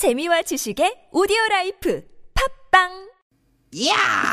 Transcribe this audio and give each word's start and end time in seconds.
재미와 0.00 0.40
지식의 0.40 1.12
오디오 1.12 1.36
라이프 1.50 2.00
팝빵 2.72 2.88
야! 3.84 4.32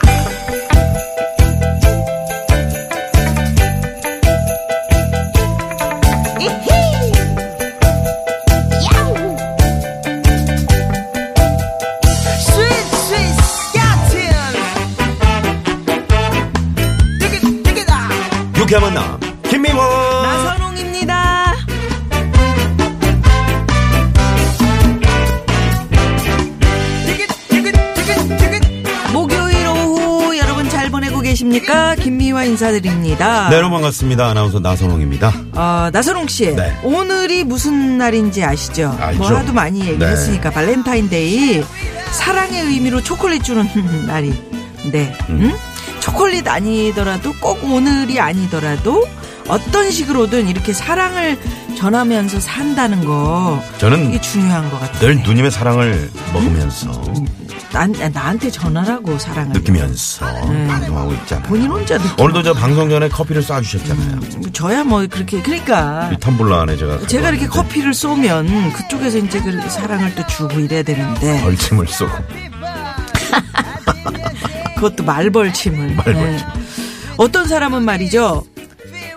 이히! 6.39 7.11
야우! 8.87 9.11
스윗 12.39 12.71
스윗 13.03 13.19
스카틴! 13.43 14.15
디귿 17.19 17.63
디귿아! 17.63 17.91
유쾌한 18.57 18.83
만남 18.83 19.16
계십니까? 31.59 31.95
김미화 31.95 32.43
인사드립니다. 32.45 33.49
네 33.49 33.55
여러분 33.55 33.77
반갑습니다 33.77 34.27
아나운서 34.27 34.59
나선홍입니다 34.59 35.33
어, 35.53 35.89
나선홍 35.91 36.27
씨, 36.27 36.55
네. 36.55 36.73
오늘이 36.83 37.43
무슨 37.43 37.97
날인지 37.97 38.43
아시죠? 38.43 38.95
알죠. 38.99 39.19
뭐 39.19 39.35
하도 39.35 39.53
많이 39.53 39.79
네. 39.79 39.91
얘기했으니까 39.91 40.51
발렌타인데이 40.51 41.63
사랑의 42.11 42.61
의미로 42.63 43.01
초콜릿 43.01 43.43
주는 43.43 43.67
날인데, 44.07 45.17
음? 45.29 45.53
초콜릿 45.99 46.47
아니더라도 46.47 47.33
꼭 47.39 47.63
오늘이 47.63 48.19
아니더라도 48.19 49.07
어떤 49.47 49.91
식으로든 49.91 50.47
이렇게 50.47 50.73
사랑을 50.73 51.37
전하면서 51.77 52.39
산다는 52.39 53.05
거 53.05 53.61
저는 53.77 54.09
이게 54.09 54.19
중요한 54.21 54.69
것 54.69 54.79
같아요. 54.79 54.99
늘 54.99 55.23
누님의 55.23 55.51
사랑을 55.51 56.09
먹으면서 56.33 57.01
난 57.71 57.91
나한테 58.13 58.49
전하라고 58.49 59.19
사랑을 59.19 59.53
느끼면서 59.53 60.25
방송하고 60.25 61.13
있잖아요 61.13 61.43
네. 61.43 61.49
본인 61.49 61.67
혼자 61.69 61.97
느끼. 61.97 62.21
오늘도 62.21 62.43
저 62.43 62.53
방송 62.53 62.89
전에 62.89 63.09
커피를 63.09 63.41
쏴 63.43 63.61
주셨잖아요 63.63 64.51
저야 64.53 64.83
뭐 64.83 65.05
그렇게 65.09 65.41
그러니까 65.41 66.09
이 66.13 66.17
텀블러 66.17 66.59
안에 66.61 66.77
제가 66.77 67.05
제가 67.07 67.29
이렇게 67.29 67.47
커피를 67.47 67.93
쏘면 67.93 68.73
그쪽에서 68.73 69.17
이제 69.19 69.39
그 69.41 69.59
사랑을 69.69 70.13
또 70.15 70.25
주고 70.27 70.59
이래야 70.59 70.83
되는데 70.83 71.41
벌침을 71.41 71.87
쏘고 71.87 72.11
그것도 74.75 75.03
말벌침을. 75.03 75.95
말벌침. 75.95 76.23
네. 76.23 76.37
어떤 77.17 77.47
사람은 77.47 77.83
말이죠. 77.83 78.45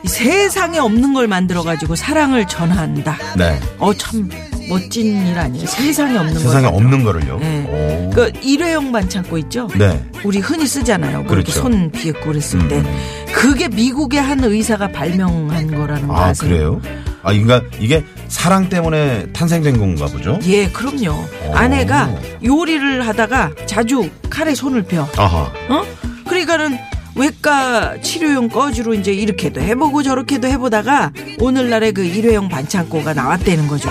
이 0.03 0.09
세상에 0.09 0.79
없는 0.79 1.13
걸 1.13 1.29
만들어 1.29 1.63
가지고 1.63 1.95
사랑을 1.97 2.47
전한다. 2.49 3.19
네 3.37 3.61
어참 3.79 4.31
멋진 4.71 5.27
일 5.27 5.39
아니에요. 5.39 5.67
세상에 5.67 6.17
없는 6.19 6.39
세상에 6.39 6.67
걸. 6.67 6.75
없는 6.75 7.05
거를요 7.05 7.39
네. 7.39 7.67
오. 8.07 8.11
그 8.11 8.33
일회용 8.43 8.91
반창고 8.93 9.37
있죠. 9.39 9.69
네 9.77 10.03
우리 10.25 10.39
흔히 10.39 10.67
쓰잖아요. 10.67 11.19
뭐 11.23 11.27
그렇죠. 11.29 11.53
손 11.53 11.91
비었고 11.91 12.27
그랬을 12.27 12.67
때. 12.69 12.77
음. 12.79 12.99
그게 13.33 13.69
미국의 13.69 14.21
한 14.21 14.43
의사가 14.43 14.89
발명한 14.89 15.75
거라는 15.75 16.09
거 16.09 16.15
아 16.15 16.27
아세요? 16.27 16.81
그래요 16.81 16.81
아 17.23 17.33
그러니까 17.33 17.63
이게 17.79 18.03
사랑 18.29 18.69
때문에 18.69 19.27
탄생된 19.33 19.79
건가 19.79 20.07
보죠 20.07 20.39
예, 20.47 20.69
그럼요. 20.69 21.11
오. 21.49 21.55
아내가 21.55 22.11
요리를 22.45 23.07
하다가 23.07 23.51
자주 23.67 24.09
칼에 24.31 24.55
손을 24.55 24.83
펴. 24.85 25.07
아하 25.17 25.51
어? 25.69 25.85
그러니까는 26.27 26.77
외과 27.17 28.01
치료용 28.01 28.49
꺼주로 28.49 28.95
이제 28.95 29.13
이렇게도 29.13 29.61
해보고 29.61 30.03
저렇게도 30.03 30.47
해보다가 30.49 31.13
오늘날의 31.41 31.93
그 31.93 32.05
일회용 32.05 32.49
반창고가 32.49 33.15
나왔다는 33.15 33.67
거죠. 33.69 33.91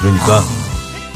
그러니까 0.00 0.42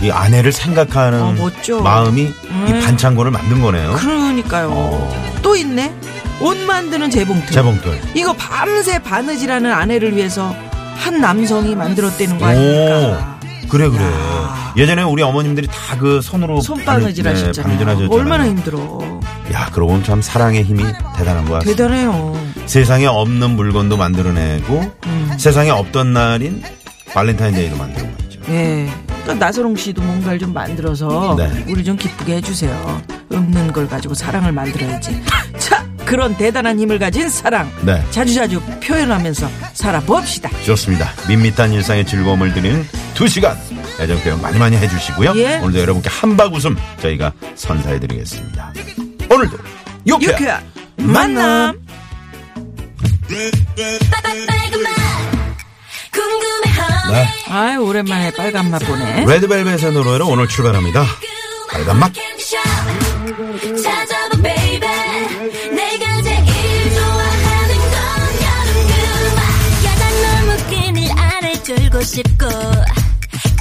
이 0.03 0.11
아내를 0.11 0.53
생각하는 0.53 1.23
어, 1.23 1.33
멋져. 1.33 1.81
마음이 1.81 2.33
음. 2.48 2.67
이 2.69 2.84
반창고를 2.84 3.31
만든 3.31 3.61
거네요 3.61 3.92
그러니까요. 3.95 5.09
또 5.42 5.56
있네. 5.56 5.95
옷 6.41 6.56
만드는 6.56 7.11
재봉틀. 7.11 7.51
재봉틀 7.53 8.01
이거 8.14 8.33
밤새 8.33 8.98
바느질하는 8.98 9.70
아내를 9.70 10.17
위해서 10.17 10.55
한 10.96 11.20
남성이 11.20 11.74
만들었다는 11.77 12.39
거 12.39 12.46
아닙니까? 12.46 13.39
그래 13.69 13.89
그래. 13.89 14.02
야. 14.02 14.73
예전에 14.77 15.02
우리 15.02 15.23
어머님들이 15.23 15.67
다 15.67 15.90
그 16.01 16.23
손으로 16.23 16.61
손바느질 16.63 17.24
바느- 17.24 17.35
네, 17.36 17.40
하셨잖아요. 17.42 17.63
바느질 17.73 17.89
하셨잖아요. 17.89 18.19
얼마나 18.19 18.46
힘들어. 18.46 19.20
야, 19.52 19.67
그러고 19.70 19.89
보면 19.92 20.05
참 20.05 20.23
사랑의 20.23 20.63
힘이 20.63 20.83
대단한 21.17 21.45
것 21.45 21.55
같습니다. 21.55 21.77
대단해요. 21.83 22.40
세상에 22.64 23.05
없는 23.07 23.51
물건도 23.51 23.96
만들어내고 23.98 24.92
음. 25.07 25.30
세상에 25.39 25.69
없던 25.70 26.13
날인 26.14 26.63
발렌타인데이도 27.13 27.77
만드는 27.77 28.17
거죠. 28.17 28.30
예. 28.48 28.89
그러니까 29.23 29.34
나선홍 29.34 29.77
씨도 29.77 30.02
뭔가를 30.02 30.39
좀 30.39 30.52
만들어서 30.52 31.36
네. 31.36 31.64
우리 31.68 31.84
좀 31.84 31.96
기쁘게 31.96 32.36
해주세요. 32.36 33.02
없는 33.33 33.73
걸 33.73 33.89
가지고 33.89 34.14
사랑을 34.14 34.52
만들어야지. 34.52 35.20
자, 35.58 35.86
그런 36.05 36.36
대단한 36.36 36.78
힘을 36.78 36.98
가진 36.98 37.28
사랑. 37.28 37.70
네. 37.83 38.02
자주자주 38.11 38.61
표현하면서 38.83 39.48
살아봅시다. 39.74 40.51
좋습니다. 40.64 41.11
밋밋한 41.28 41.73
일상의 41.73 42.05
즐거움을 42.06 42.52
드리는 42.55 42.86
두 43.14 43.28
시간 43.28 43.56
애정 44.01 44.18
표현 44.20 44.40
많이 44.40 44.58
많이 44.58 44.77
해주시고요. 44.77 45.34
예. 45.36 45.58
오늘도 45.58 45.78
여러분께 45.78 46.08
한박 46.08 46.55
웃음 46.55 46.77
저희가 47.01 47.33
선사해드리겠습니다. 47.55 48.72
오늘도 49.30 49.58
유쾌 50.07 50.33
유쾌한 50.33 50.64
만남. 50.96 51.78
네. 57.13 57.29
아이, 57.48 57.77
오랜만에 57.77 58.31
빨간 58.33 58.70
맛 58.70 58.79
보네. 58.81 59.25
레드벨벳의 59.27 59.92
노래로 59.92 60.29
오늘 60.29 60.47
출발합니다. 60.48 61.05
빨간 61.73 61.98
맛. 61.98 62.13
찾아봐 63.83 64.42
baby 64.42 64.89
내가 65.75 66.23
제일 66.23 66.95
좋아하는 66.95 67.77
건 67.91 67.95
여름 68.47 68.70
그만 68.89 69.41
야단 69.85 70.03
너무 70.23 70.48
끈을 70.70 71.11
아래 71.19 71.53
졸고 71.63 72.03
싶고 72.03 72.47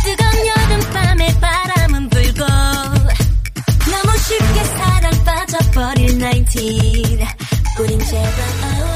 뜨거운 0.03 0.47
여름밤에 0.47 1.39
바람은 1.39 2.09
불고 2.09 2.45
너무 2.45 4.17
쉽게 4.17 4.63
사랑 4.63 5.11
빠져버릴 5.25 6.19
19 6.19 6.59
우린 7.79 7.99
제발 7.99 8.88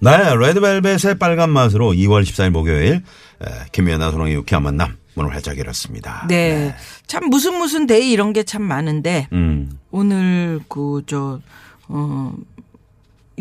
네, 0.00 0.34
레드벨벳의 0.34 1.18
빨간 1.18 1.50
맛으로 1.50 1.92
2월 1.92 2.22
14일 2.22 2.50
목요일 2.50 3.02
에, 3.42 3.46
김미화 3.72 4.10
나선홍의 4.12 4.34
유쾌한 4.34 4.62
만남 4.62 4.96
문을 5.14 5.32
활짝 5.32 5.58
열었습니다. 5.58 6.26
네. 6.28 6.74
참 7.08 7.28
무슨 7.28 7.58
무슨 7.58 7.86
데이 7.86 8.12
이런 8.12 8.32
게 8.32 8.44
참 8.44 8.62
많은데 8.62 9.26
음, 9.32 9.78
오늘 9.90 10.60
그 10.68 11.02
저 11.06 11.40
어, 11.88 12.32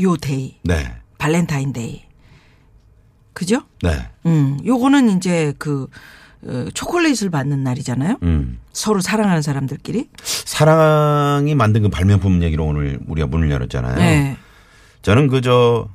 요 0.01 0.17
데이 0.17 0.55
네, 0.63 0.95
발렌타인 1.17 1.73
데이. 1.73 2.03
그죠? 3.33 3.61
네, 3.83 4.07
음, 4.25 4.57
요거는 4.65 5.15
이제 5.17 5.53
그 5.59 5.87
어, 6.43 6.65
초콜릿을 6.73 7.29
받는 7.29 7.63
날이잖아요. 7.63 8.17
음. 8.23 8.59
서로 8.73 8.99
사랑하는 9.01 9.41
사람들끼리. 9.43 10.09
사랑이 10.23 11.53
만든 11.53 11.83
그 11.83 11.89
발명품 11.89 12.41
얘기로 12.41 12.65
오늘 12.65 12.99
우리가 13.07 13.27
문을 13.27 13.51
열었잖아요. 13.51 13.95
네. 13.97 14.37
저는 15.03 15.27
그저 15.27 15.89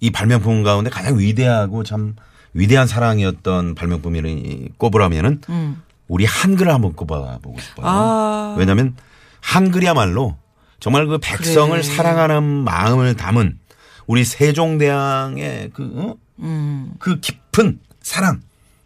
이 0.00 0.10
발명품 0.10 0.62
가운데 0.62 0.90
가장 0.90 1.18
위대하고 1.18 1.84
참 1.84 2.16
위대한 2.52 2.86
사랑이었던 2.86 3.74
발명품이 3.74 4.70
꼽으라면은 4.78 5.42
음. 5.48 5.82
우리 6.08 6.24
한글을 6.24 6.72
한번 6.72 6.94
꼽아보고 6.94 7.60
싶어요. 7.60 7.86
아. 7.86 8.56
왜냐하면 8.58 8.96
한글이야말로 9.40 10.36
정말 10.80 11.06
그 11.06 11.18
백성을 11.18 11.70
그래. 11.70 11.82
사랑하는 11.82 12.42
마음을 12.42 13.14
담은 13.14 13.58
우리 14.06 14.24
세종대왕의 14.24 15.70
그, 15.72 15.92
어? 15.94 16.16
음. 16.40 16.94
그 16.98 17.20
깊은 17.20 17.80
사랑, 18.02 18.40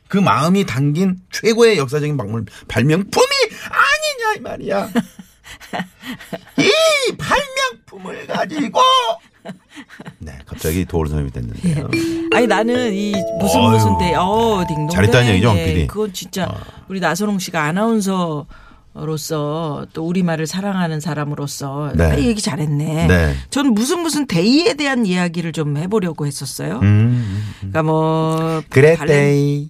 그 0.09 0.19
마음이 0.19 0.67
담긴 0.67 1.19
최고의 1.31 1.79
역사적인 1.79 2.17
박물 2.17 2.45
발명품이 2.69 3.27
아니냐 3.71 4.35
이 4.37 4.41
말이야. 4.41 4.91
이 6.59 7.17
발명품을 7.17 8.27
가지고 8.27 8.81
네 9.45 9.53
갑자기 10.65 10.85
도울 10.87 11.09
선생님이 11.09 11.31
됐는데요. 11.33 11.91
아니 12.33 12.47
나는 12.47 12.93
이 12.95 13.13
무슨 13.39 13.61
어휴. 13.61 13.71
무슨 13.73 13.99
데, 13.99 14.15
어, 14.15 14.65
딩동. 14.67 14.89
잘했다는 14.89 15.29
얘기죠, 15.33 15.49
황 15.49 15.57
PD? 15.59 15.87
그건 15.87 16.13
진짜 16.15 16.47
어. 16.47 16.55
우리 16.89 17.01
나선홍 17.01 17.39
씨가 17.39 17.63
아나운서 17.65 18.47
로서 18.95 19.87
또 19.93 20.07
우리말을 20.07 20.47
사랑하는 20.47 21.01
사람으로서 21.01 21.93
네. 21.97 22.05
아, 22.05 22.19
얘기 22.19 22.41
잘했네. 22.41 23.07
네. 23.09 23.35
전 23.51 23.75
무슨 23.75 24.01
무슨 24.01 24.27
데이에 24.27 24.75
대한 24.75 25.05
이야기를 25.05 25.53
좀 25.53 25.77
해보려고 25.77 26.27
했었어요. 26.27 26.79
음, 26.83 27.43
그러니까 27.59 27.83
뭐 27.83 28.63
그래 28.71 28.97
발렌- 28.97 29.07
데이 29.07 29.27
아이, 29.27 29.69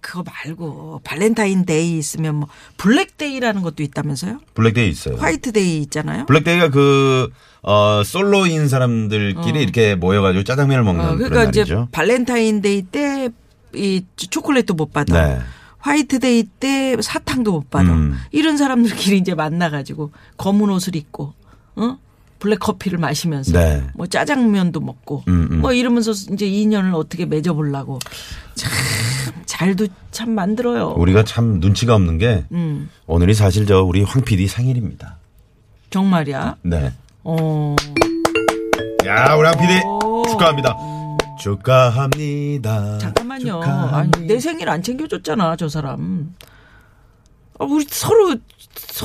그거 0.00 0.22
말고 0.22 1.00
발렌타인데이 1.04 1.98
있으면 1.98 2.36
뭐 2.36 2.48
블랙데이라는 2.76 3.62
것도 3.62 3.82
있다면서요? 3.82 4.40
블랙데이 4.54 4.88
있어요. 4.88 5.16
화이트데이 5.16 5.78
있잖아요. 5.82 6.26
블랙데이가 6.26 6.70
그, 6.70 7.30
어, 7.62 8.02
솔로인 8.04 8.68
사람들끼리 8.68 9.60
이렇게 9.62 9.94
모여가지고 9.94 10.44
짜장면을 10.44 10.84
먹는 10.84 11.04
어, 11.04 11.16
그런 11.16 11.28
그러니까 11.30 11.50
이제 11.50 11.60
날이죠. 11.60 11.88
발렌타인데이 11.92 12.82
때 12.82 13.28
이 13.74 14.04
초콜릿도 14.16 14.74
못 14.74 14.92
받아. 14.92 15.28
네. 15.28 15.38
화이트데이 15.78 16.44
때 16.58 16.96
사탕도 17.00 17.52
못 17.52 17.70
받아. 17.70 17.92
음. 17.92 18.18
이런 18.32 18.56
사람들끼리 18.56 19.18
이제 19.18 19.34
만나가지고 19.34 20.12
검은 20.36 20.68
옷을 20.70 20.96
입고, 20.96 21.32
어? 21.76 21.98
블랙 22.38 22.58
커피를 22.58 22.98
마시면서 22.98 23.52
네. 23.52 23.86
뭐 23.94 24.06
짜장면도 24.06 24.80
먹고 24.80 25.24
음, 25.28 25.48
음. 25.50 25.60
뭐 25.60 25.72
이러면서 25.74 26.12
이제 26.32 26.46
인연을 26.46 26.94
어떻게 26.94 27.26
맺어보려고 27.26 27.98
참 28.54 28.70
잘도 29.46 29.86
참 30.10 30.30
만들어요. 30.30 30.94
우리가 30.96 31.24
참 31.24 31.60
눈치가 31.60 31.94
없는 31.94 32.18
게 32.18 32.44
음 32.52 32.88
오늘이 33.06 33.34
사실 33.34 33.66
저 33.66 33.82
우리 33.82 34.02
황 34.02 34.22
PD 34.22 34.46
생일입니다. 34.48 35.16
정말이야. 35.90 36.56
네. 36.62 36.92
어 37.24 37.76
야, 39.06 39.34
우리 39.34 39.46
황 39.48 39.58
PD 39.58 39.82
오. 39.86 40.22
축하합니다. 40.28 40.76
축하합니다. 41.38 42.98
잠깐만요. 42.98 43.44
축하합니다. 43.60 43.96
아니 43.96 44.26
내 44.26 44.38
생일 44.40 44.68
안 44.68 44.82
챙겨줬잖아 44.82 45.56
저 45.56 45.68
사람. 45.68 46.34
아, 47.58 47.64
우리 47.64 47.84
서로 47.88 48.36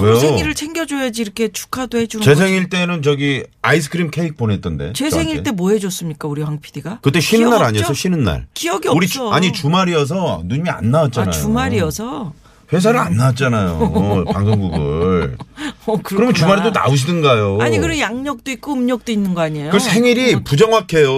왜요? 0.01 0.19
생일을 0.19 0.53
챙겨줘야지 0.55 1.21
이렇게 1.21 1.47
축하도 1.47 1.97
해주는 1.97 2.23
제. 2.23 2.35
생일 2.35 2.69
때는 2.69 3.01
저기 3.01 3.43
아이스크림 3.61 4.11
케이크 4.11 4.35
보냈던데. 4.35 4.93
제 4.93 5.09
저한테. 5.09 5.29
생일 5.29 5.43
때 5.43 5.51
뭐 5.51 5.71
해줬습니까 5.71 6.27
우리 6.27 6.41
황 6.41 6.59
PD가? 6.59 6.99
그때 7.01 7.19
쉬는 7.19 7.49
날 7.49 7.63
아니었어? 7.63 7.93
쉬는 7.93 8.23
날. 8.23 8.47
기억이 8.53 8.87
우리 8.89 9.05
없어. 9.05 9.29
주- 9.29 9.29
아니 9.33 9.51
주말이어서 9.53 10.43
누님이 10.45 10.69
안 10.69 10.91
나왔잖아요. 10.91 11.29
아 11.29 11.31
주말이어서. 11.31 12.33
회사를 12.75 12.99
안 12.99 13.15
나왔잖아요. 13.17 14.25
방송국을. 14.31 15.37
어, 15.85 15.97
그러면. 16.03 16.33
주말에도 16.33 16.71
나오시든가요. 16.71 17.59
아니 17.61 17.77
그럼 17.79 17.97
양력도 17.97 18.51
있고 18.51 18.73
음력도 18.73 19.11
있는 19.11 19.33
거 19.33 19.41
아니에요? 19.41 19.71
그 19.71 19.79
생일이 19.79 20.43
부정확해요. 20.43 21.09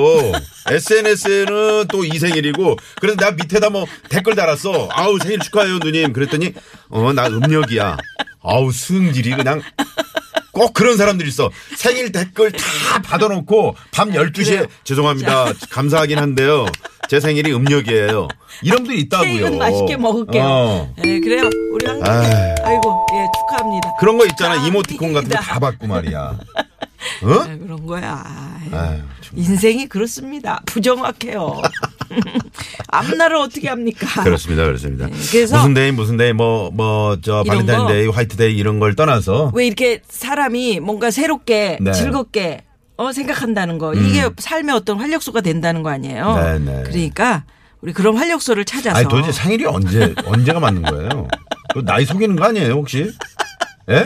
SNS에는 0.70 1.88
또 1.90 2.04
이 2.06 2.20
생일이고 2.20 2.78
그래서 3.02 3.18
나 3.18 3.32
밑에다 3.32 3.70
뭐 3.70 3.86
댓글 4.10 4.36
달았어. 4.36 4.88
아우 4.92 5.18
생일 5.20 5.40
축하해요 5.40 5.80
누님. 5.80 6.14
그랬더니 6.14 6.54
어 6.90 7.12
나 7.14 7.28
음력이야. 7.28 7.98
아우 8.44 8.72
승질이 8.72 9.32
그냥 9.36 9.62
꼭 10.52 10.74
그런 10.74 10.98
사람들 10.98 11.28
있어. 11.28 11.50
생일 11.76 12.12
댓글 12.12 12.52
다 12.52 13.02
받아놓고 13.04 13.76
밤 13.92 14.12
12시에 14.12 14.46
그래요. 14.46 14.66
죄송합니다. 14.84 15.54
감사하긴 15.70 16.18
한데요. 16.20 16.66
제 17.08 17.20
생일이 17.20 17.54
음력이에요. 17.54 18.28
이런 18.64 18.78
분들이 18.80 19.02
있다고요. 19.02 19.28
케이크는 19.28 19.58
맛있게 19.58 19.98
먹을게요. 19.98 20.44
어. 20.44 20.94
네, 21.02 21.20
그래요. 21.20 21.50
우리. 21.72 21.88
아이. 21.88 21.96
아이고, 22.64 23.06
예, 23.14 23.26
축하합니다. 23.40 23.94
그런 24.00 24.18
거 24.18 24.26
있잖아. 24.26 24.56
이모티콘 24.68 25.14
같은 25.14 25.30
거. 25.30 25.36
다 25.36 25.60
받고 25.60 25.88
말이야. 25.88 26.38
어? 27.24 27.30
아, 27.32 27.58
그런 27.58 27.86
거야. 27.86 28.24
아유, 28.72 29.00
좀. 29.22 29.38
인생이 29.40 29.88
그렇습니다. 29.88 30.62
부정확해요. 30.66 31.62
앞날을 32.90 33.38
어떻게 33.38 33.70
합니까? 33.70 34.24
그렇습니다, 34.24 34.66
그렇습니다. 34.66 35.08
네, 35.08 35.14
그래서 35.32 35.58
무슨 35.58 35.74
데이, 35.74 35.92
무슨 35.92 36.18
데이, 36.18 36.34
뭐, 36.34 36.72
뭐, 36.74 37.18
저, 37.22 37.44
발렌타인데이, 37.48 38.08
화이트데이 38.08 38.56
이런 38.58 38.80
걸 38.80 38.96
떠나서. 38.96 39.52
왜 39.54 39.68
이렇게 39.68 40.02
사람이 40.10 40.80
뭔가 40.80 41.12
새롭게 41.12 41.78
네. 41.80 41.92
음. 41.92 41.94
즐겁게 41.94 42.64
어 42.98 43.12
생각한다는 43.12 43.78
거 43.78 43.94
이게 43.94 44.28
삶의 44.38 44.76
어떤 44.76 45.00
활력소가 45.00 45.42
된다는 45.42 45.84
거 45.84 45.90
아니에요? 45.90 46.36
네, 46.36 46.60
네. 46.60 46.84
그러니까 46.84 47.44
우리 47.82 47.94
그런 47.94 48.18
활력소를 48.18 48.66
찾아서 48.66 48.98
아니, 48.98 49.08
도대체 49.08 49.32
생일이 49.32 49.66
언제, 49.66 50.14
언제가 50.26 50.60
맞는 50.60 50.82
거예요? 50.82 51.28
그 51.74 51.86
나이 51.86 52.06
속이는 52.06 52.36
거 52.36 52.46
아니에요, 52.46 52.74
혹시? 52.74 53.12
예? 53.90 54.06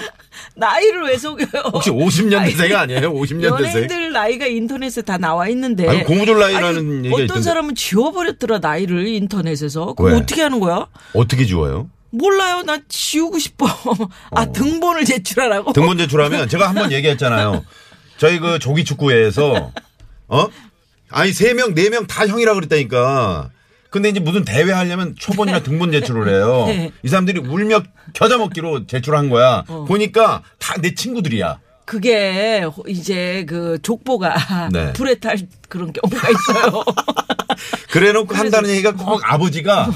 나이를 0.56 1.04
왜 1.04 1.18
속여요? 1.18 1.64
혹시 1.72 1.90
50년대생 1.90 2.76
아니에요? 2.76 3.14
50년대생? 3.14 3.44
연예인들 3.46 4.12
나이가 4.12 4.46
인터넷에 4.46 5.02
다 5.02 5.18
나와 5.18 5.48
있는데. 5.48 5.88
아니, 5.88 6.04
고무줄 6.04 6.38
나이라는 6.38 7.06
얘기가 7.06 7.16
어떤 7.16 7.24
있던데. 7.26 7.42
사람은 7.44 7.76
지워버렸더라 7.76 8.60
나이를 8.60 9.08
인터넷에서. 9.08 9.94
그럼 9.94 10.12
왜? 10.12 10.18
어떻게 10.20 10.42
하는 10.42 10.60
거야? 10.60 10.88
어떻게 11.14 11.46
지워요? 11.46 11.90
몰라요. 12.10 12.64
나 12.64 12.78
지우고 12.90 13.40
싶어. 13.40 13.66
아 14.36 14.46
등본을 14.52 15.06
제출하라고. 15.06 15.72
등본 15.72 15.98
제출하면 15.98 16.50
제가 16.50 16.68
한번 16.68 16.92
얘기했잖아요. 16.92 17.64
저희 18.22 18.38
그 18.38 18.60
조기 18.60 18.84
축구회에서 18.86 19.72
어? 20.28 20.48
아니 21.10 21.34
세 21.34 21.54
명 21.56 21.74
네 21.74 21.90
명 21.90 22.06
다 22.06 22.28
형이라 22.28 22.54
그랬다니까. 22.54 23.50
근데 23.90 24.10
이제 24.10 24.20
무슨 24.20 24.46
대회 24.46 24.72
하려면 24.72 25.16
초본이나 25.18 25.64
등본 25.64 25.92
제출을 25.92 26.30
해요. 26.30 26.66
네. 26.70 26.92
이 27.02 27.08
사람들이 27.08 27.40
울며 27.40 27.82
겨자 28.14 28.38
먹기로 28.38 28.86
제출한 28.86 29.30
거야. 29.32 29.64
어. 29.68 29.86
보니까 29.86 30.44
다 30.60 30.76
내 30.80 30.94
친구들이야. 30.94 31.60
그게 31.86 32.64
이제 32.88 33.44
그 33.50 33.80
족보가 33.82 34.70
네. 34.72 34.94
불에 34.94 35.16
탈 35.16 35.40
그런 35.68 35.92
경우가 35.92 36.30
있어요. 36.30 36.84
그래놓고 37.90 38.36
한다는 38.36 38.70
얘기가 38.70 38.92
꼭 38.94 39.20
아버지가 39.24 39.90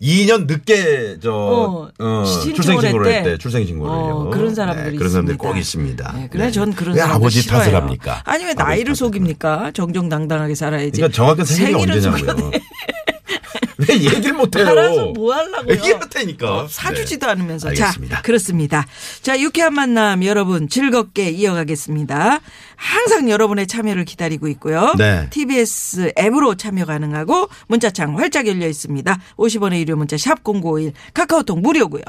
2년 0.00 0.46
늦게 0.46 1.18
저 1.22 1.32
어, 1.32 1.88
어, 1.98 2.24
출생신고를 2.24 3.06
했대. 3.06 3.30
했대. 3.30 3.38
출생신고를 3.38 3.92
어. 3.92 4.30
그런 4.30 4.54
사람들이 4.54 4.90
네, 4.92 4.96
그런 4.96 5.10
사람들이 5.10 5.34
있습니다. 5.36 5.48
꼭 5.52 5.58
있습니다. 5.58 6.12
네, 6.16 6.28
그래 6.30 6.44
네. 6.46 6.50
전 6.50 6.72
그런 6.74 6.94
왜 6.94 7.00
사람들 7.00 7.16
아버지 7.16 7.40
싫어요. 7.40 7.60
탓을 7.60 7.74
합니까? 7.74 8.22
아니 8.24 8.44
왜 8.44 8.54
나이를 8.54 8.94
속입니까? 8.94 9.72
정정당당하게 9.72 10.54
살아야지. 10.54 10.90
그러니까 10.92 11.16
정확한 11.16 11.44
생일이 11.46 11.74
언제냐고요. 11.74 12.50
왜 13.98 14.04
얘기를 14.16 14.32
못해요? 14.34 14.68
알아서 14.68 15.06
뭐 15.06 15.34
하려고요? 15.34 15.74
얘기할 15.74 16.08
테니까. 16.08 16.54
어, 16.54 16.68
사주지도 16.68 17.26
네. 17.26 17.32
않으면서. 17.32 17.68
알겠습니다. 17.68 18.16
자, 18.16 18.22
그렇습니다. 18.22 18.86
자, 19.22 19.38
유쾌한 19.40 19.74
만남 19.74 20.24
여러분 20.24 20.68
즐겁게 20.68 21.30
이어가겠습니다. 21.30 22.40
항상 22.76 23.30
여러분의 23.30 23.66
참여를 23.66 24.04
기다리고 24.04 24.48
있고요. 24.48 24.94
네. 24.98 25.28
TBS 25.30 26.12
앱으로 26.18 26.56
참여 26.56 26.84
가능하고 26.84 27.48
문자창 27.68 28.18
활짝 28.18 28.46
열려 28.46 28.66
있습니다. 28.68 29.18
50원의 29.36 29.78
유료 29.80 29.96
문자 29.96 30.16
샵 30.18 30.42
0951 30.44 30.92
카카오톡 31.14 31.60
무료고요. 31.60 32.02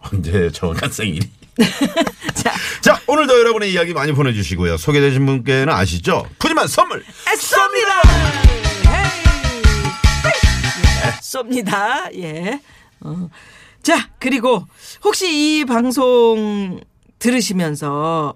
언제 0.00 0.50
정확한 0.52 0.90
생일이? 0.90 1.28
자, 2.34 2.52
자, 2.80 3.00
오늘도 3.06 3.38
여러분의 3.38 3.72
이야기 3.72 3.92
많이 3.92 4.12
보내주시고요. 4.12 4.78
소개되신 4.78 5.24
분께는 5.26 5.68
아시죠? 5.72 6.26
푸짐한 6.38 6.66
선물! 6.66 7.04
쏩니다. 7.26 8.11
쏩니다. 11.32 12.14
예. 12.16 12.60
어. 13.00 13.28
자, 13.82 14.10
그리고 14.18 14.66
혹시 15.04 15.60
이 15.60 15.64
방송 15.64 16.80
들으시면서 17.18 18.34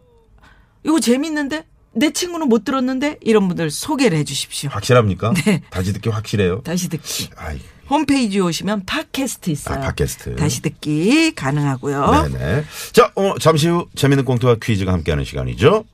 이거 0.84 1.00
재밌는데 1.00 1.64
내 1.93 2.12
친구는 2.12 2.48
못 2.48 2.64
들었는데 2.64 3.19
이런 3.22 3.48
분들 3.48 3.70
소개를 3.70 4.19
해 4.19 4.25
주십시오. 4.25 4.70
확실합니까? 4.70 5.32
네. 5.44 5.62
다시 5.70 5.93
듣기 5.93 6.08
확실해요? 6.08 6.62
다시 6.62 6.88
듣기. 6.88 7.31
아이, 7.37 7.58
홈페이지 7.88 8.40
오시면 8.40 8.84
팟캐스트 8.84 9.50
있어요. 9.50 9.78
아, 9.78 9.81
팟캐스트. 9.81 10.37
다시 10.37 10.62
듣기 10.62 11.35
가능하고요. 11.35 12.28
네네. 12.28 12.64
자, 12.92 13.12
어, 13.14 13.38
잠시 13.38 13.68
후 13.68 13.87
재밌는 13.94 14.25
꽁트와 14.25 14.56
퀴즈가 14.62 14.92
함께하는 14.92 15.25
시간이죠. 15.25 15.85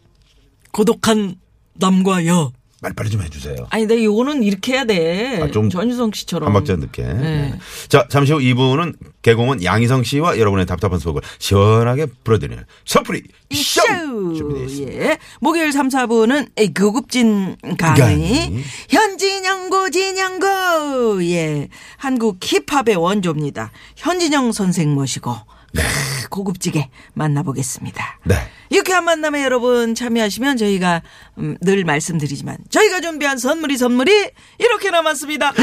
고독한 0.72 1.36
남과 1.74 2.26
여. 2.26 2.52
빨리빨리 2.82 3.10
좀 3.10 3.22
해주세요. 3.22 3.68
아니, 3.70 3.86
근데 3.86 4.04
요거는 4.04 4.42
이렇게 4.42 4.72
해야 4.72 4.84
돼. 4.84 5.40
아, 5.40 5.50
좀 5.50 5.70
전유성 5.70 6.10
씨처럼. 6.12 6.48
한 6.48 6.52
박자 6.52 6.76
늦게. 6.76 7.02
네. 7.02 7.12
네. 7.14 7.58
자, 7.88 8.06
잠시 8.10 8.32
후 8.32 8.40
2부는 8.40 8.96
개공은 9.22 9.62
양희성 9.62 10.02
씨와 10.02 10.38
여러분의 10.38 10.66
답답한 10.66 10.98
속을 10.98 11.22
시원하게 11.38 12.06
풀어드리는 12.24 12.62
선풀이 12.84 13.22
쇼! 13.52 13.80
준비되어 14.34 14.64
있습니다. 14.64 14.92
예. 14.92 15.18
목요일 15.40 15.72
3, 15.72 15.88
4부는 15.88 16.74
고급진 16.78 17.56
강의. 17.78 18.00
강의. 18.00 18.64
현진영 18.88 19.70
고 19.70 19.88
진영고. 19.90 21.24
예. 21.26 21.68
한국 21.96 22.38
힙합의 22.40 22.96
원조입니다. 22.96 23.70
현진영 23.96 24.50
선생 24.52 24.92
모시고 24.92 25.32
크, 25.74 26.28
고급지게 26.28 26.90
만나보겠습니다. 27.14 28.20
네. 28.24 28.34
유쾌한 28.70 29.04
만남에 29.04 29.42
여러분 29.44 29.94
참여하시면 29.94 30.56
저희가 30.56 31.02
음, 31.38 31.56
늘 31.60 31.84
말씀드리지만 31.84 32.56
저희가 32.70 33.00
준비한 33.00 33.38
선물이 33.38 33.76
선물이 33.76 34.30
이렇게 34.58 34.90
남았습니다. 34.90 35.52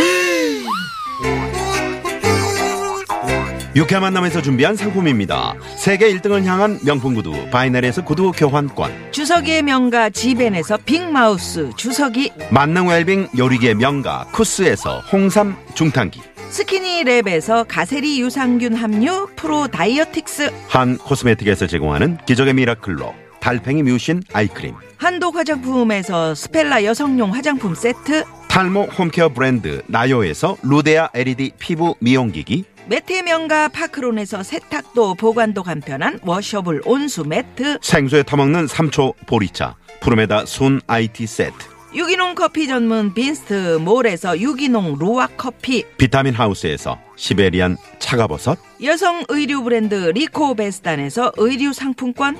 유쾌한 3.75 4.01
만남에서 4.01 4.41
준비한 4.41 4.75
상품입니다. 4.75 5.53
세계 5.77 6.11
1등을 6.13 6.43
향한 6.43 6.79
명품 6.83 7.13
구두 7.13 7.49
바이넬에서 7.51 8.03
구두 8.03 8.31
교환권 8.31 9.11
주서기의 9.11 9.61
명가 9.63 10.09
지벤에서 10.09 10.77
빅마우스 10.85 11.69
주서기 11.77 12.31
만능 12.49 12.87
웰빙 12.89 13.29
요리계 13.37 13.75
명가 13.75 14.25
쿠스에서 14.31 15.01
홍삼 15.11 15.55
중탕기 15.75 16.19
스키니랩에서 16.49 17.65
가세리 17.67 18.19
유산균 18.21 18.73
함유 18.73 19.27
프로 19.35 19.67
다이어틱스. 19.67 20.51
한 20.67 20.97
코스메틱에서 20.97 21.67
제공하는 21.67 22.17
기적의 22.25 22.53
미라클로 22.55 23.13
달팽이 23.39 23.83
뮤신 23.83 24.21
아이크림. 24.33 24.75
한독 24.97 25.35
화장품에서 25.35 26.35
스펠라 26.35 26.83
여성용 26.83 27.33
화장품 27.33 27.75
세트. 27.75 28.23
탈모 28.49 28.85
home 28.85 29.07
care 29.07 29.29
브랜드 29.29 29.83
나요에서 29.87 30.57
루데아 30.63 31.09
LED 31.13 31.51
피부 31.59 31.95
미용기기. 31.99 32.65
매트 32.87 33.13
명가 33.21 33.67
파크론에서 33.67 34.41
세탁도 34.41 35.13
보관도 35.15 35.61
간편한 35.61 36.19
washable 36.23 36.81
온수 36.85 37.23
매트. 37.23 37.77
생수에 37.81 38.23
타먹는 38.23 38.65
삼초 38.65 39.13
보리차. 39.27 39.75
푸르메다 40.01 40.45
순 40.45 40.81
IT 40.87 41.27
세트 41.27 41.78
유기농 41.93 42.36
커피 42.36 42.67
전문 42.67 43.13
빈스트 43.13 43.77
몰에서 43.77 44.39
유기농 44.39 44.98
루아 45.00 45.27
커피 45.38 45.84
비타민 45.98 46.34
하우스에서 46.36 47.00
시베리안 47.15 47.77
차가버섯, 47.98 48.60
여성 48.84 49.24
의류 49.27 49.63
브랜드 49.63 49.96
리코베스탄에서 49.96 51.31
의류 51.38 51.74
상품권 51.74 52.38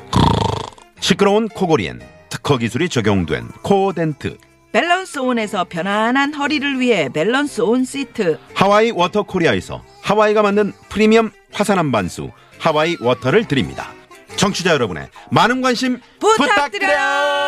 시끄러운 1.00 1.48
코골이엔 1.50 2.02
특허 2.30 2.58
기술이 2.58 2.90
적용된 2.90 3.48
코덴트, 3.64 4.38
밸런스 4.72 5.18
온에서 5.18 5.66
편안한 5.68 6.36
허리를 6.36 6.80
위해 6.80 7.10
밸런스 7.10 7.62
온 7.62 7.86
시트 7.86 8.38
하와이 8.54 8.92
워터 8.92 9.24
코리아에서 9.24 9.84
하와이가 10.04 10.44
만든 10.44 10.74
프리미엄 10.90 11.32
화산 11.52 11.80
암반수 11.80 12.30
하와이 12.60 12.98
워터를 13.02 13.48
드립니다. 13.48 13.88
청취자 14.36 14.72
여러분의 14.74 15.08
많은 15.32 15.62
관심 15.62 16.00
부탁드려요. 16.20 16.54
부탁드려요. 16.54 17.39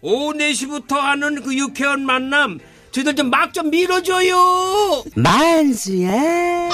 오후 0.00 0.32
4시부터 0.32 0.92
하는 0.96 1.42
그 1.42 1.54
유쾌한 1.56 2.04
만남 2.04 2.58
저희들 2.92 3.16
좀 3.16 3.28
막 3.30 3.52
좀 3.52 3.70
밀어줘요 3.70 5.04
만수야 5.16 6.70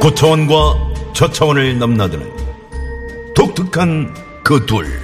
고차원과 0.00 1.12
저차원을 1.14 1.78
넘나드는 1.78 2.32
독특한 3.34 4.14
그 4.42 4.66
둘. 4.66 5.01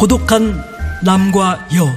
고독한 0.00 0.64
남과 1.02 1.68
여. 1.76 1.94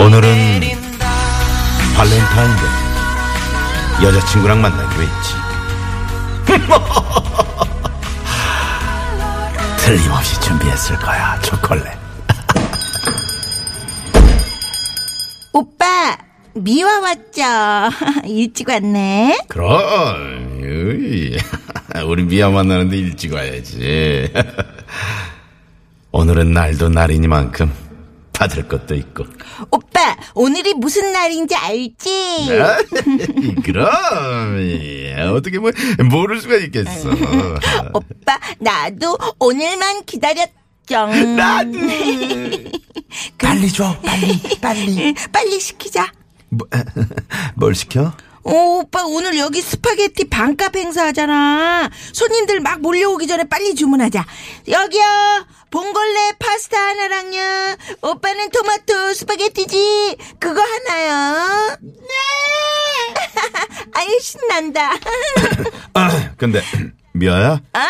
오늘은 0.00 0.60
발렌타인데 1.94 2.62
여자친구랑 4.02 4.60
만나기로 4.60 5.02
했지. 5.02 5.34
틀림없이 9.78 10.40
준비했을 10.40 10.98
거야 10.98 11.40
초콜릿. 11.40 11.86
오빠 15.52 16.27
미화 16.58 17.00
왔죠. 17.00 17.42
일찍 18.26 18.68
왔네. 18.68 19.38
그럼 19.48 20.58
우리 22.06 22.24
미아 22.24 22.50
만나는데 22.50 22.96
일찍 22.96 23.32
와야지. 23.32 24.32
오늘은 26.12 26.52
날도 26.52 26.88
날이니만큼 26.88 27.72
받을 28.32 28.68
것도 28.68 28.94
있고. 28.94 29.24
오빠 29.70 30.16
오늘이 30.34 30.74
무슨 30.74 31.12
날인지 31.12 31.54
알지? 31.54 32.48
그럼. 33.64 33.88
예, 34.60 35.22
어떻게 35.22 35.58
뭐 35.58 35.70
모를 36.10 36.40
수가 36.40 36.56
있겠어. 36.56 37.10
오빠 37.92 38.38
나도 38.58 39.16
오늘만 39.38 40.04
기다렸죠. 40.04 40.52
나도. 41.36 41.72
빨리 43.38 43.72
줘 43.72 43.96
빨리 44.04 44.38
빨리. 44.60 45.14
빨리 45.32 45.58
시키자 45.60 46.10
뭐, 46.50 46.66
뭘 47.56 47.74
시켜? 47.74 48.12
오, 48.44 48.78
오빠 48.80 49.04
오늘 49.04 49.36
여기 49.38 49.60
스파게티 49.60 50.30
반값 50.30 50.74
행사하잖아. 50.76 51.90
손님들 52.12 52.60
막 52.60 52.80
몰려오기 52.80 53.26
전에 53.26 53.44
빨리 53.44 53.74
주문하자. 53.74 54.24
여기요. 54.68 55.46
봉골레 55.70 56.32
파스타 56.38 56.78
하나랑요. 56.78 57.40
오빠는 58.02 58.50
토마토 58.50 59.12
스파게티지. 59.14 60.16
그거 60.38 60.62
하나요. 60.62 61.76
네. 61.82 62.14
아유 63.92 64.18
신난다. 64.22 64.92
아, 65.92 66.30
근데 66.38 66.62
미아야? 67.12 67.60
아, 67.74 67.86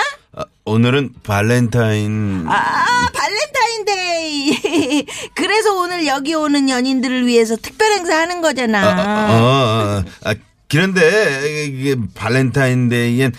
오늘은 0.69 1.15
발렌타인. 1.23 2.45
아 2.47 3.09
발렌타인데이. 3.15 5.07
그래서 5.35 5.75
오늘 5.79 6.07
여기 6.07 6.35
오는 6.35 6.69
연인들을 6.69 7.27
위해서 7.27 7.57
특별 7.57 7.93
행사하는 7.93 8.43
거잖아. 8.43 8.89
어, 9.31 10.03
어, 10.05 10.05
아, 10.25 10.35
그런데 10.69 11.65
이게 11.67 11.97
발렌타인데이엔 12.15 13.33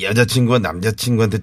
여자친구와 0.00 0.60
남자친구한테 0.60 1.38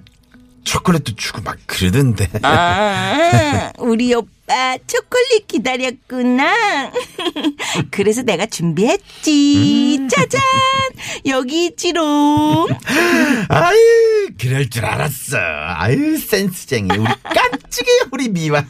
초콜릿도 0.64 1.14
주고 1.14 1.42
막 1.42 1.56
그러던데. 1.66 2.28
아, 2.42 3.70
우리 3.78 4.10
오빠 4.44 4.76
초콜릿 4.86 5.46
기다렸구나. 5.48 6.92
그래서 7.90 8.22
내가 8.22 8.46
준비했지. 8.46 10.06
짜잔! 10.10 10.40
여기 11.26 11.66
있지롱. 11.66 12.68
아유, 13.48 14.28
그럴 14.38 14.68
줄 14.68 14.84
알았어. 14.84 15.38
아유, 15.38 16.18
센스쟁이. 16.18 16.90
우리 16.96 17.12
깜찍이 17.22 17.90
우리 18.12 18.28
미화. 18.28 18.64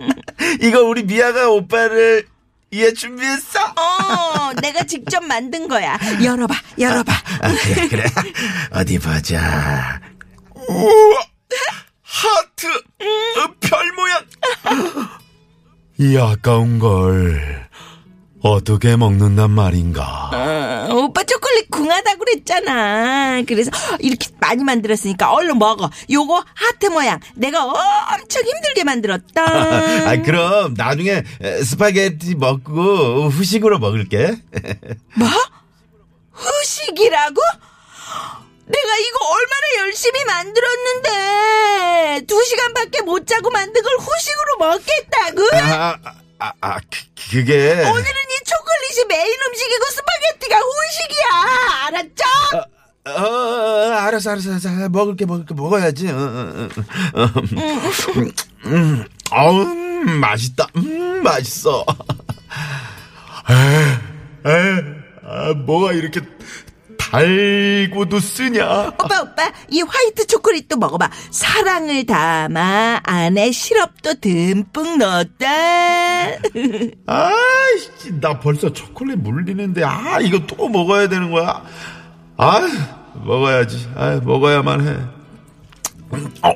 이거 0.62 0.82
우리 0.82 1.02
미아가 1.04 1.50
오빠를 1.50 2.26
위해 2.70 2.92
준비했어. 2.92 3.60
어, 3.76 4.52
내가 4.62 4.84
직접 4.84 5.22
만든 5.24 5.68
거야. 5.68 5.98
열어봐, 6.22 6.54
열어봐. 6.78 7.12
아, 7.42 7.54
그래, 7.74 7.88
그래. 7.88 8.04
어디 8.72 8.98
보자. 8.98 10.00
우와! 10.68 11.30
하트! 12.12 12.66
어, 12.66 13.54
별 13.60 13.92
모양! 13.92 14.26
이 15.98 16.16
아까운 16.18 16.78
걸 16.80 17.68
어떻게 18.42 18.96
먹는단 18.96 19.50
말인가? 19.52 20.30
어, 20.90 20.94
오빠 20.94 21.22
초콜릿 21.22 21.70
궁하다 21.70 22.16
그랬잖아. 22.16 23.42
그래서 23.46 23.70
이렇게 24.00 24.28
많이 24.40 24.64
만들었으니까 24.64 25.30
얼른 25.32 25.58
먹어. 25.58 25.88
요거 26.10 26.44
하트 26.54 26.86
모양. 26.86 27.20
내가 27.36 27.64
엄청 27.64 28.42
힘들게 28.42 28.82
만들었다. 28.82 29.44
아, 30.10 30.16
그럼 30.22 30.74
나중에 30.76 31.22
에, 31.40 31.62
스파게티 31.62 32.34
먹고 32.36 33.28
후식으로 33.28 33.78
먹을게. 33.78 34.36
뭐? 35.16 35.28
후식이라고? 36.32 37.40
내가 38.70 38.96
이거 38.98 39.18
얼마나 39.26 39.86
열심히 39.86 40.24
만들었는데 40.24 42.26
두 42.26 42.42
시간밖에 42.44 43.00
못 43.02 43.26
자고 43.26 43.50
만든 43.50 43.82
걸 43.82 43.92
후식으로 43.98 44.56
먹겠다고? 44.58 45.42
아, 45.56 45.96
아, 46.04 46.12
아, 46.38 46.52
아, 46.60 46.78
그, 46.80 47.00
그게. 47.30 47.72
오늘은 47.72 47.94
이 47.94 48.44
초콜릿이 48.44 49.04
메인 49.08 49.34
음식이고 49.48 49.84
스파게티가 49.90 50.58
후식이야 50.58 51.26
알았죠? 51.86 52.24
어, 53.06 53.10
어, 53.10 53.92
알았어, 53.92 54.30
알았어, 54.30 54.50
알았어. 54.50 54.88
먹을게, 54.90 55.24
먹을게, 55.26 55.54
먹어야지. 55.54 56.08
어, 56.08 56.12
어, 56.12 56.14
어, 56.14 56.68
어. 57.22 57.30
음, 58.16 58.30
음, 58.66 59.04
어우, 59.32 59.64
맛있다. 60.20 60.66
음, 60.76 61.22
맛있어. 61.22 61.84
에, 63.50 63.54
에, 64.50 64.52
아, 65.24 65.52
뭐가 65.54 65.92
이렇게 65.92 66.20
달고도 67.10 68.20
쓰냐? 68.20 68.88
오빠 68.88 69.22
오빠 69.22 69.52
이 69.68 69.82
화이트 69.82 70.26
초콜릿도 70.26 70.76
먹어봐 70.76 71.10
사랑을 71.30 72.06
담아 72.06 73.00
안에 73.02 73.50
시럽도 73.50 74.14
듬뿍 74.20 74.98
넣었다 74.98 75.46
아이씨, 77.06 78.20
나 78.20 78.38
벌써 78.38 78.72
초콜릿 78.72 79.18
물리는데, 79.18 79.82
아, 79.84 80.20
이거 80.20 80.38
또 80.46 80.68
먹어야 80.68 81.08
되는 81.08 81.30
거야? 81.30 81.62
아, 82.36 82.60
먹어야지. 83.14 83.90
아, 83.96 84.20
먹어야만 84.22 84.86
해. 84.86 84.96
음, 86.12 86.34
어, 86.42 86.52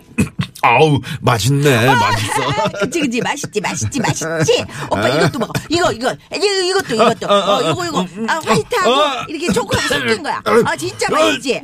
아우, 0.62 0.98
맛있네, 1.20 1.86
맛있어. 1.86 2.68
그치 2.80 3.00
그치 3.00 3.20
맛있지 3.20 3.60
맛있지 3.60 4.00
맛있지 4.00 4.64
오빠 4.90 5.08
이것도 5.08 5.38
먹어 5.38 5.52
이거 5.68 5.92
이거 5.92 6.14
이거 6.34 6.46
이것도 6.46 6.94
이것도 6.94 7.26
어 7.28 7.60
이거 7.70 7.84
이거 7.86 8.06
아 8.28 8.40
화이트하고 8.44 9.30
이렇게 9.30 9.52
초콜릿 9.52 9.82
섞인 9.88 10.22
거야 10.22 10.40
아 10.64 10.76
진짜 10.76 11.08
맛있지 11.10 11.60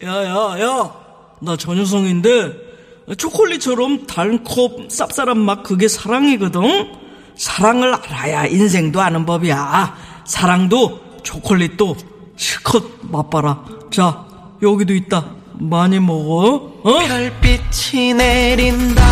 야야야, 0.03 0.95
나 1.41 1.57
전효성인데 1.57 2.72
초콜릿처럼 3.17 4.07
달콤 4.07 4.89
쌉쌀한 4.89 5.37
맛 5.37 5.63
그게 5.63 5.89
사랑이거든. 5.89 6.93
사랑을 7.37 7.95
알아야 7.95 8.47
인생도 8.47 9.01
아는 9.01 9.27
법이야. 9.27 9.97
사랑도 10.25 11.01
초콜릿도 11.23 11.97
실컷 12.37 12.85
맛봐라. 13.03 13.65
자, 13.91 14.25
여기도 14.63 14.95
있다. 14.95 15.27
많이 15.55 15.99
먹어. 16.01 16.73
어? 16.83 16.99
별빛이 16.99 18.15
내린다 18.15 19.03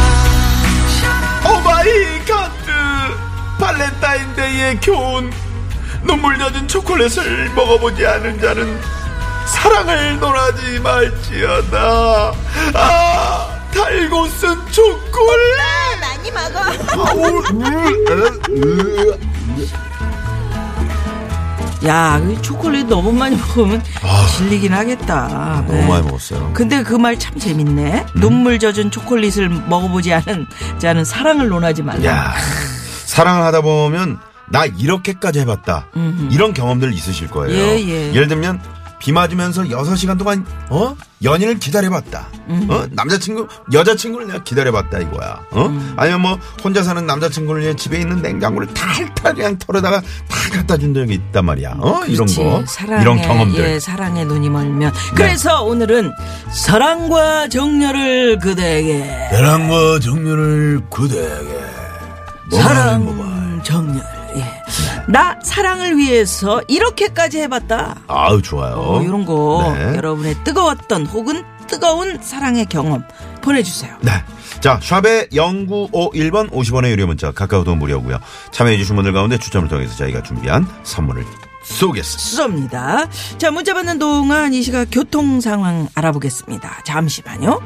Oh 1.48 1.86
my 1.86 2.24
god 2.26 2.50
발렌타인데이의 3.58 4.80
교훈 4.80 5.30
눈물 6.02 6.38
젖은 6.38 6.66
초콜릿을 6.66 7.50
먹어보지 7.54 8.06
않은 8.06 8.40
자는 8.40 8.80
사랑을 9.46 10.18
논하지 10.18 10.80
말지어다 10.80 12.32
아 12.74 13.39
달고 13.74 14.28
쓴 14.28 14.54
초콜릿 14.70 15.58
많이 16.00 16.30
먹어. 16.30 16.60
야, 21.86 22.20
그 22.22 22.40
초콜릿 22.42 22.86
너무 22.88 23.10
많이 23.10 23.36
먹으면 23.36 23.82
질리긴 24.36 24.74
하겠다. 24.74 25.28
아. 25.30 25.64
너무 25.66 25.80
네. 25.80 25.88
많이 25.88 26.02
먹었어요 26.06 26.50
근데 26.52 26.82
그 26.82 26.98
말 26.98 27.18
참 27.18 27.38
재밌네. 27.38 28.04
음? 28.16 28.20
눈물 28.20 28.58
젖은 28.58 28.90
초콜릿을 28.90 29.48
먹어보지 29.48 30.12
않은 30.12 30.46
자는 30.78 31.06
사랑을 31.06 31.48
논하지 31.48 31.82
말라. 31.82 32.04
야 32.04 32.34
사랑을 33.06 33.42
하다 33.44 33.62
보면 33.62 34.18
나 34.50 34.66
이렇게까지 34.66 35.40
해봤다 35.40 35.86
이런 36.30 36.52
경험들 36.52 36.92
있으실 36.92 37.28
거예요 37.28 37.56
예, 37.56 37.78
예. 37.80 38.12
예를 38.12 38.28
들면 38.28 38.60
비 39.00 39.12
맞으면서 39.12 39.62
6시간 39.62 40.18
동안 40.18 40.46
어 40.68 40.94
연인을 41.24 41.58
기다려봤다 41.58 42.28
어 42.68 42.86
남자친구 42.90 43.48
여자친구를 43.72 44.26
내가 44.28 44.42
기다려봤다 44.44 44.98
이거야 44.98 45.40
어 45.50 45.66
음. 45.66 45.94
아니면 45.96 46.20
뭐 46.20 46.38
혼자 46.62 46.82
사는 46.82 47.04
남자친구를 47.06 47.62
위해 47.62 47.74
집에 47.74 47.98
있는 47.98 48.22
냉장고를 48.22 48.68
탈탈 48.74 49.34
그냥 49.34 49.58
털어다가 49.58 50.00
다 50.00 50.50
갖다 50.52 50.76
준 50.76 50.92
적이 50.94 51.14
있단 51.14 51.44
말이야 51.44 51.76
어 51.78 52.04
이런 52.06 52.26
그렇지. 52.26 52.36
거 52.36 52.62
사랑에, 52.66 53.02
이런 53.02 53.20
경험들 53.20 53.62
네. 53.62 53.74
예, 53.74 53.80
사랑에 53.80 54.24
눈이 54.24 54.50
멀면. 54.50 54.92
그래서 55.14 55.62
오늘은 55.62 56.12
사랑과 56.52 57.48
정열을 57.48 58.38
그대에게. 58.38 59.28
사랑과 59.30 59.98
정열을 60.00 60.80
그대에게 60.90 61.60
사랑, 62.52 63.60
정열. 63.62 64.19
예. 65.08 65.12
나 65.12 65.38
사랑을 65.42 65.96
위해서 65.96 66.62
이렇게까지 66.68 67.38
해봤다. 67.40 68.02
아우 68.06 68.40
좋아요 68.42 68.74
어, 68.76 69.02
이런 69.02 69.24
거 69.24 69.72
네. 69.76 69.96
여러분의 69.96 70.36
뜨거웠던 70.44 71.06
혹은 71.06 71.44
뜨거운 71.66 72.18
사랑의 72.20 72.66
경험 72.66 73.04
보내주세요. 73.42 73.96
네. 74.02 74.10
자, 74.60 74.78
샵의 74.82 75.28
0951번 75.30 76.50
50원의 76.50 76.90
유료 76.90 77.06
문자, 77.06 77.30
카카오톡 77.30 77.78
무료고요. 77.78 78.18
참여해주신 78.50 78.94
분들 78.96 79.12
가운데 79.12 79.38
추첨을 79.38 79.68
통해서 79.68 79.96
저희가 79.96 80.22
준비한 80.22 80.66
선물을 80.82 81.24
쏘겠습니다. 81.62 83.06
쏩니다. 83.06 83.38
자, 83.38 83.50
문자 83.50 83.72
받는 83.74 83.98
동안 83.98 84.52
이 84.52 84.62
시각 84.62 84.88
교통 84.90 85.40
상황 85.40 85.88
알아보겠습니다. 85.94 86.82
잠시만요. 86.84 87.60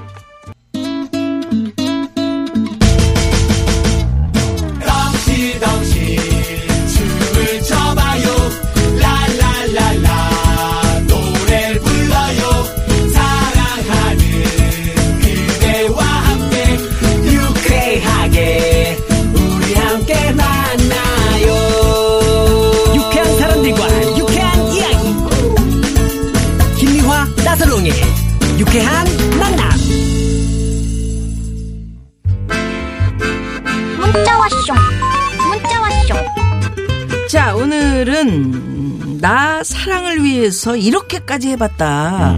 왔쇼 34.44 34.74
문자 35.48 35.80
왔쇼 35.80 36.14
자, 37.28 37.54
오늘은 37.54 39.18
나 39.18 39.64
사랑을 39.64 40.22
위해서 40.22 40.76
이렇게까지 40.76 41.48
해봤다. 41.48 42.36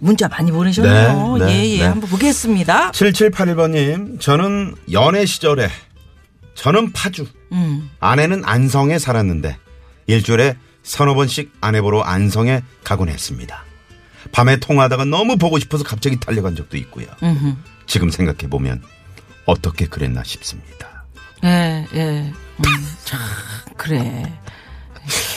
문자 0.00 0.26
많이 0.26 0.50
보내셨네요. 0.50 1.36
네, 1.38 1.46
네, 1.46 1.52
예, 1.52 1.68
예. 1.74 1.78
네. 1.78 1.84
한번 1.84 2.10
보겠습니다. 2.10 2.90
7781번님, 2.90 4.20
저는 4.20 4.74
연애 4.90 5.24
시절에, 5.24 5.70
저는 6.56 6.92
파주, 6.92 7.26
음. 7.52 7.88
아내는 8.00 8.42
안성에 8.44 8.98
살았는데, 8.98 9.56
일주일에 10.08 10.56
서너 10.82 11.14
번씩 11.14 11.52
아내 11.60 11.80
보러 11.80 12.00
안성에 12.00 12.62
가곤 12.82 13.08
했습니다. 13.08 13.64
밤에 14.32 14.56
통화하다가 14.56 15.04
너무 15.04 15.38
보고 15.38 15.60
싶어서 15.60 15.84
갑자기 15.84 16.18
달려간 16.18 16.56
적도 16.56 16.76
있고요. 16.76 17.06
음흠. 17.22 17.54
지금 17.86 18.10
생각해보면, 18.10 18.82
어떻게 19.46 19.86
그랬나 19.86 20.24
싶습니다. 20.24 20.89
예, 21.44 21.86
예. 21.94 22.32
음, 22.58 22.64
참, 23.04 23.18
그래. 23.76 24.32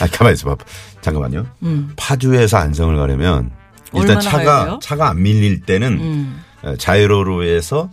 아, 0.02 0.08
가만히 0.08 0.34
있어봐. 0.34 0.56
잠깐만요. 1.02 1.46
음. 1.64 1.94
파주에서 1.96 2.58
안성을 2.58 2.96
가려면 2.98 3.52
일단 3.94 4.20
차가 4.20 4.44
가야 4.44 4.66
돼요? 4.66 4.80
차가 4.82 5.10
안 5.10 5.22
밀릴 5.22 5.62
때는 5.62 5.94
음. 6.00 6.44
어, 6.64 6.76
자유로로에서 6.78 7.90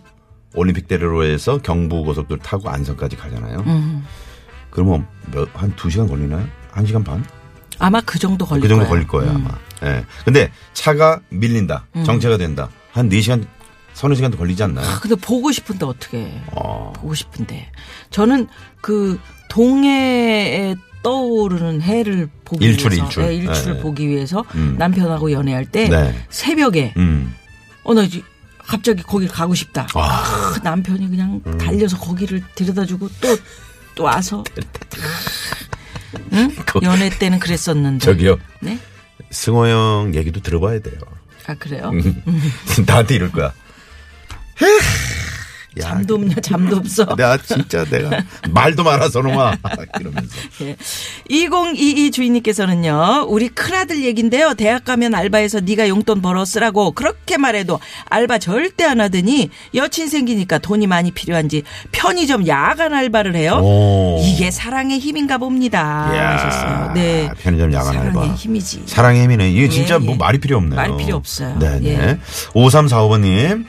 올림픽 0.53 0.87
대로로에서 0.87 1.59
경부고속도로 1.59 2.41
타고 2.41 2.69
안성까지 2.69 3.15
가잖아요. 3.17 3.63
음. 3.67 4.05
그러면 4.69 5.05
몇, 5.31 5.47
한두 5.53 5.89
시간 5.89 6.07
걸리나요? 6.07 6.45
한 6.71 6.85
시간 6.85 7.03
반? 7.03 7.23
아마 7.79 7.99
그 8.01 8.19
정도 8.19 8.45
걸릴 8.45 8.61
그 8.61 8.67
정도 8.67 8.83
거예요. 8.85 8.89
걸릴 8.89 9.07
거예요, 9.07 9.31
음. 9.31 9.47
아마. 9.47 9.57
예. 9.95 10.05
근데 10.23 10.51
차가 10.73 11.19
밀린다. 11.29 11.85
정체가 12.05 12.37
된다. 12.37 12.69
한 12.91 13.09
네시간 13.09 13.45
서너 13.93 14.15
시간도 14.15 14.37
걸리지 14.37 14.63
않나요? 14.63 14.87
아, 14.87 14.99
근데 14.99 15.15
보고 15.15 15.51
싶은데 15.51 15.85
어떻게 15.85 16.31
어. 16.53 16.91
보고 16.95 17.13
싶은데 17.13 17.71
저는 18.09 18.47
그 18.81 19.19
동해에 19.49 20.75
떠오르는 21.03 21.81
해를 21.81 22.29
보기 22.45 22.65
일출, 22.65 22.91
위해서 22.91 23.05
일출. 23.05 23.23
예, 23.23 23.35
일출을 23.35 23.73
네. 23.75 23.81
보기 23.81 24.07
위해서 24.07 24.43
음. 24.55 24.75
남편하고 24.77 25.31
연애할 25.31 25.65
때 25.65 25.89
네. 25.89 26.25
새벽에 26.29 26.93
음. 26.97 27.33
어나 27.83 28.07
갑자기 28.59 29.01
거길 29.03 29.27
가고 29.27 29.53
싶다. 29.55 29.87
아. 29.95 29.99
아, 29.99 30.55
남편이 30.63 31.09
그냥 31.09 31.41
달려서 31.59 31.97
거기를 31.97 32.43
데려다주고 32.55 33.09
또 33.21 33.37
또 33.93 34.03
와서 34.05 34.41
응? 36.33 36.49
그- 36.65 36.79
연애 36.83 37.09
때는 37.09 37.39
그랬었는데 37.39 38.05
저기요. 38.05 38.37
네? 38.61 38.79
승호 39.31 39.67
형 39.67 40.11
얘기도 40.15 40.39
들어봐야 40.41 40.79
돼요. 40.79 40.95
아 41.47 41.55
그래요? 41.55 41.91
나한테 42.87 43.15
이럴 43.15 43.31
거야. 43.31 43.53
야, 45.79 45.83
잠도 45.83 46.15
없냐 46.15 46.35
잠도 46.41 46.75
없어. 46.75 47.05
내가 47.15 47.37
진짜 47.37 47.85
내가 47.85 48.21
말도 48.49 48.83
많아서 48.83 49.21
놈아 49.21 49.55
이러면서 50.01 50.35
예. 50.63 50.75
2022 51.29 52.11
주인님께서는요, 52.11 53.27
우리 53.29 53.47
큰아들 53.47 54.03
얘긴데요, 54.03 54.55
대학 54.55 54.83
가면 54.83 55.15
알바해서 55.15 55.61
네가 55.61 55.87
용돈 55.87 56.21
벌어 56.21 56.43
쓰라고 56.43 56.91
그렇게 56.91 57.37
말해도 57.37 57.79
알바 58.09 58.39
절대 58.39 58.83
안 58.83 58.99
하더니 58.99 59.49
여친 59.73 60.09
생기니까 60.09 60.57
돈이 60.57 60.87
많이 60.87 61.11
필요한지 61.11 61.63
편의점 61.93 62.47
야간 62.47 62.93
알바를 62.93 63.33
해요. 63.37 63.61
오. 63.63 64.19
이게 64.21 64.51
사랑의 64.51 64.99
힘인가 64.99 65.37
봅니다. 65.37 66.11
이야, 66.13 66.31
하셨어요. 66.37 66.91
네. 66.95 67.29
편의점 67.41 67.71
야간 67.71 67.93
사랑의 67.93 68.07
알바. 68.09 68.33
힘이지. 68.33 68.83
사랑의 68.87 69.23
힘이네. 69.23 69.51
이게 69.51 69.69
진짜 69.69 69.95
예, 69.95 69.99
뭐 69.99 70.15
예. 70.15 70.17
말이 70.17 70.37
필요 70.39 70.57
없네요. 70.57 70.75
말이 70.75 70.97
필요 70.97 71.15
없어요. 71.15 71.57
네네. 71.59 71.89
예. 71.89 72.19
5345번님. 72.53 73.65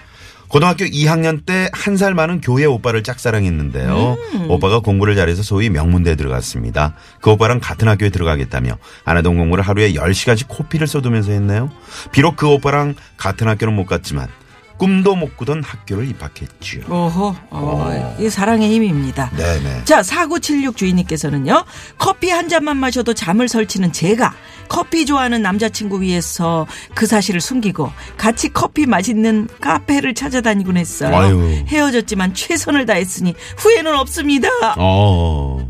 고등학교 0.52 0.84
2학년 0.84 1.46
때 1.46 1.70
한 1.72 1.96
살 1.96 2.12
많은 2.14 2.42
교회 2.42 2.66
오빠를 2.66 3.02
짝사랑했는데요. 3.02 4.16
음. 4.34 4.50
오빠가 4.50 4.80
공부를 4.80 5.16
잘해서 5.16 5.42
소위 5.42 5.70
명문대에 5.70 6.14
들어갔습니다. 6.14 6.94
그 7.22 7.30
오빠랑 7.30 7.58
같은 7.60 7.88
학교에 7.88 8.10
들어가겠다며 8.10 8.76
안하동 9.04 9.38
공부를 9.38 9.64
하루에 9.64 9.94
10시간씩 9.94 10.48
코피를 10.48 10.86
쏟으면서 10.86 11.32
했네요. 11.32 11.70
비록 12.12 12.36
그 12.36 12.46
오빠랑 12.48 12.96
같은 13.16 13.48
학교는 13.48 13.74
못 13.74 13.86
갔지만 13.86 14.28
꿈도 14.82 15.14
못 15.14 15.36
꾸던 15.36 15.62
학교를 15.62 16.08
입학했지요. 16.08 16.86
오호, 16.90 17.36
어, 17.50 18.16
이게 18.18 18.28
사랑의 18.28 18.68
힘입니다. 18.68 19.30
네네. 19.30 19.84
자, 19.84 20.02
4976 20.02 20.76
주인님께서는요, 20.76 21.64
커피 21.98 22.30
한 22.30 22.48
잔만 22.48 22.78
마셔도 22.78 23.14
잠을 23.14 23.46
설치는 23.46 23.92
제가 23.92 24.34
커피 24.68 25.06
좋아하는 25.06 25.40
남자친구 25.40 26.00
위해서 26.02 26.66
그 26.94 27.06
사실을 27.06 27.40
숨기고 27.40 27.92
같이 28.16 28.48
커피 28.48 28.86
맛있는 28.86 29.46
카페를 29.60 30.14
찾아다니곤 30.14 30.76
했어요. 30.76 31.14
아유. 31.14 31.64
헤어졌지만 31.68 32.34
최선을 32.34 32.84
다했으니 32.84 33.34
후회는 33.58 33.94
없습니다. 33.94 34.48
어. 34.78 35.61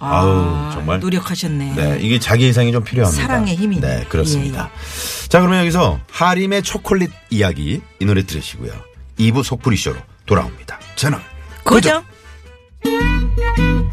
아, 0.00 0.22
우 0.22 0.72
정말 0.72 1.00
노력하셨네. 1.00 1.74
네, 1.74 1.98
이게 2.00 2.18
자기 2.18 2.48
이상이 2.48 2.72
좀 2.72 2.84
필요합니다. 2.84 3.22
사랑의 3.22 3.56
힘이. 3.56 3.80
네, 3.80 4.04
그렇습니다. 4.08 4.70
예, 4.72 5.24
예. 5.24 5.28
자, 5.28 5.40
그러면 5.40 5.60
여기서 5.60 6.00
하림의 6.10 6.62
초콜릿 6.62 7.10
이야기 7.30 7.80
이 8.00 8.04
노래 8.04 8.22
들으시고요. 8.22 8.72
2부 9.18 9.42
속풀이 9.42 9.76
쇼로 9.76 9.96
돌아옵니다. 10.26 10.78
채널 10.96 11.20
고정. 11.64 12.04
고정. 12.82 13.88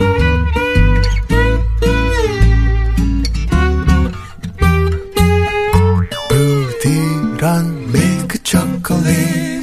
이런 7.45 7.91
밀크 7.91 8.41
초콜릿 8.41 9.61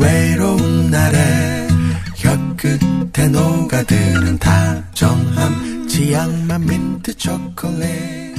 외로운 0.00 0.90
날에 0.90 1.68
혀 2.16 2.30
끝에 2.56 3.28
녹아드는 3.28 4.38
다정함 4.38 5.77
치약만 5.98 6.64
민트 6.64 7.16
초콜릿 7.16 8.36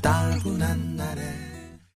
따분한 0.00 0.96
날에 0.96 1.51